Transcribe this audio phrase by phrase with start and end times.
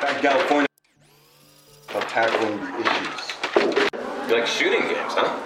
[0.00, 0.66] back in California
[1.90, 4.28] about tackling issues.
[4.28, 5.38] You like shooting games, huh?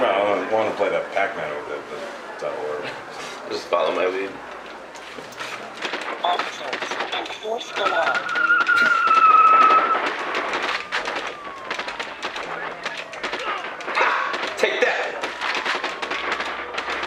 [0.00, 2.00] Well, I want to play that Pac-Man over there, but
[2.40, 2.84] that'll work.
[3.50, 4.30] Just follow my lead.
[6.24, 8.12] Officers, enforce the law.
[14.58, 15.12] Take that!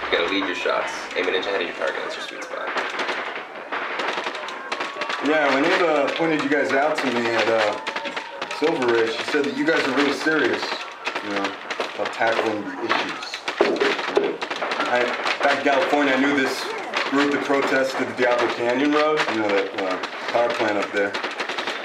[0.06, 0.94] You gotta lead your shots.
[1.18, 2.02] Aim an inch ahead of your target.
[2.04, 2.89] That's your sweet spot.
[5.26, 9.44] Yeah, when Ava pointed you guys out to me at uh, Silver Ridge, she said
[9.44, 10.64] that you guys are really serious,
[11.24, 11.52] you know,
[11.96, 13.36] about tackling the issues.
[14.88, 15.04] I,
[15.44, 16.64] back in California, I knew this
[17.12, 19.98] group that protested the Diablo Canyon Road, you know, that uh,
[20.32, 21.12] power plant up there.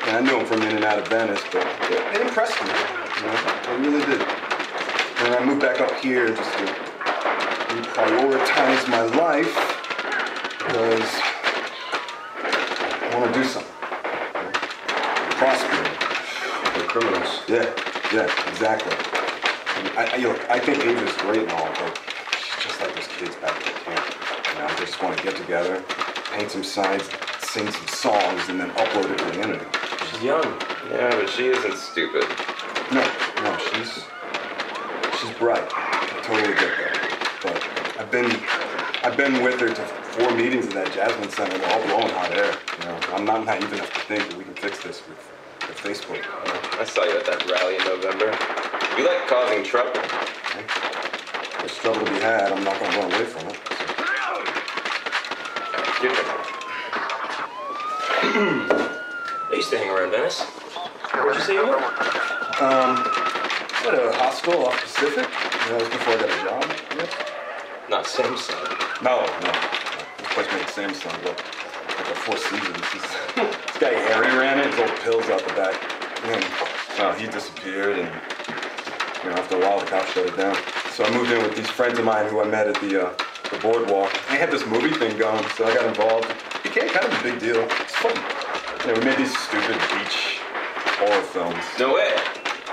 [0.06, 2.70] And I knew them from in and out of Venice, but they, they impressed me,
[2.70, 3.34] you know,
[3.66, 4.22] they really did.
[5.26, 6.64] And I moved back up here just to
[7.74, 9.52] reprioritize my life
[10.58, 11.34] because
[13.14, 13.72] I want to do something.
[15.38, 15.80] Prosper.
[16.74, 17.40] They're criminals.
[17.48, 17.66] Yeah,
[18.14, 18.94] yeah, exactly.
[19.98, 21.98] I, I, you know, I think Ava's great and all, but
[22.38, 24.14] she's just like those kids back at the camp.
[24.46, 25.82] You know, they just want to get together,
[26.30, 27.02] paint some signs,
[27.40, 29.66] sing some songs, and then upload it to the internet.
[30.06, 30.46] She's young.
[30.88, 32.30] Yeah, but she isn't stupid.
[32.94, 33.02] No,
[33.42, 34.06] no, she's
[35.18, 35.66] she's bright.
[35.74, 36.94] I totally get that.
[37.42, 37.58] But
[37.98, 38.30] I've been
[39.02, 39.84] I've been with her to
[40.14, 42.54] four meetings at that Jasmine Center, and all blowing hot air.
[42.78, 45.18] You know, I'm not naive enough to think that we can fix this with,
[45.68, 46.22] with Facebook.
[46.80, 48.30] I saw you at that rally in November.
[48.98, 49.92] You like causing trouble.
[51.58, 52.52] There's trouble to be had.
[52.52, 53.58] I'm not gonna run away from it.
[58.34, 60.42] I used to hang around Venice.
[60.42, 61.76] Where'd you say you were?
[62.60, 63.00] Um,
[63.86, 65.28] at a hostel off Pacific.
[65.28, 66.64] You know, that was before I got a job.
[67.88, 69.02] Not Samsung.
[69.02, 69.52] No, no.
[70.18, 71.63] This place made Samsung look
[71.96, 72.80] like a Four Seasons.
[73.74, 74.66] This, guy Harry ran it.
[74.66, 75.74] His old pills out the back.
[76.24, 76.44] And
[77.00, 78.08] uh, he disappeared, and
[79.24, 80.56] you know, after a while, the cops shut it down.
[80.92, 83.14] So I moved in with these friends of mine who I met at the uh,
[83.50, 84.12] the boardwalk.
[84.30, 86.30] They had this movie thing going, so I got involved.
[86.30, 87.60] It became kind of a big deal.
[87.82, 88.14] It's fun.
[88.80, 90.38] You know, we made these stupid beach
[90.98, 91.64] horror films.
[91.78, 92.12] No way.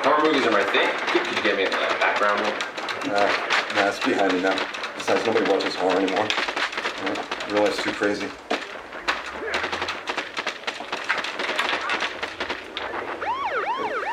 [0.03, 0.89] Horror movies are my thing.
[1.11, 3.13] Could you get me a background one?
[3.13, 3.25] Nah,
[3.75, 4.57] nah, it's behind me now.
[4.95, 6.27] Besides, nobody watches horror anymore.
[6.27, 8.27] You know, real life's too crazy.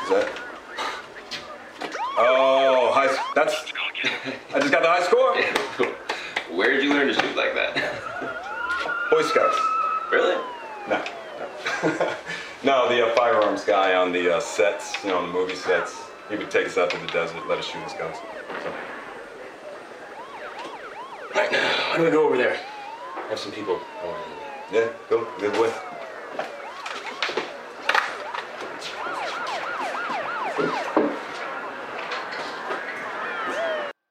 [0.08, 0.40] Is that?
[2.16, 3.14] Oh, high.
[3.34, 3.54] That's.
[4.54, 5.36] I just got the high score.
[6.56, 7.76] Where did you learn to shoot like that?
[9.10, 9.58] Boy Scouts.
[10.10, 10.36] really?
[10.88, 11.04] No.
[11.84, 12.16] No,
[12.64, 16.00] no the uh, firearms guy on the uh, sets, you know, on the movie sets.
[16.30, 18.16] He would take us out to the desert, let us shoot his guns.
[18.16, 18.72] So,
[21.34, 22.58] Right now, I'm gonna go over there?
[23.14, 23.78] I have some people.
[24.02, 24.86] I want to meet.
[24.86, 25.28] yeah, go.
[25.38, 25.70] Good way.